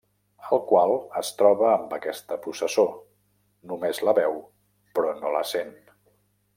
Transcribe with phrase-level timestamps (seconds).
[0.55, 2.87] El qual es troba amb aquesta processó,
[3.73, 4.37] només la veu,
[4.99, 5.75] però no la sent.